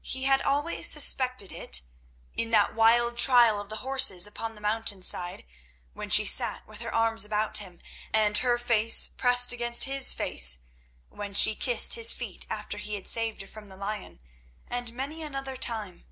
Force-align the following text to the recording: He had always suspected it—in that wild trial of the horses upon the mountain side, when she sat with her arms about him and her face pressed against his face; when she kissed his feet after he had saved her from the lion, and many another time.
He 0.00 0.24
had 0.24 0.42
always 0.42 0.88
suspected 0.90 1.52
it—in 1.52 2.50
that 2.50 2.74
wild 2.74 3.16
trial 3.16 3.60
of 3.60 3.68
the 3.68 3.76
horses 3.76 4.26
upon 4.26 4.56
the 4.56 4.60
mountain 4.60 5.04
side, 5.04 5.46
when 5.92 6.10
she 6.10 6.24
sat 6.24 6.66
with 6.66 6.80
her 6.80 6.92
arms 6.92 7.24
about 7.24 7.58
him 7.58 7.80
and 8.12 8.38
her 8.38 8.58
face 8.58 9.06
pressed 9.06 9.52
against 9.52 9.84
his 9.84 10.14
face; 10.14 10.58
when 11.10 11.32
she 11.32 11.54
kissed 11.54 11.94
his 11.94 12.10
feet 12.12 12.44
after 12.50 12.76
he 12.78 12.96
had 12.96 13.06
saved 13.06 13.40
her 13.40 13.46
from 13.46 13.68
the 13.68 13.76
lion, 13.76 14.18
and 14.66 14.92
many 14.92 15.22
another 15.22 15.56
time. 15.56 16.06